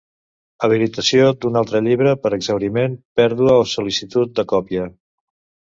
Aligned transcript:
Habilitació 0.67 1.27
d'un 1.45 1.59
altre 1.61 1.81
llibre 1.89 2.15
per 2.25 2.33
exhauriment, 2.39 2.97
pèrdua 3.21 3.61
o 3.67 3.71
sol·licitud 3.77 4.35
de 4.41 4.49
còpia. 4.57 4.93